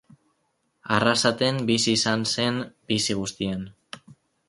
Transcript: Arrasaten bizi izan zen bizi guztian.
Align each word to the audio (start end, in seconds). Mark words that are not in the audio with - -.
Arrasaten 0.95 1.61
bizi 1.69 1.95
izan 1.99 2.27
zen 2.35 2.61
bizi 2.93 3.21
guztian. 3.25 3.67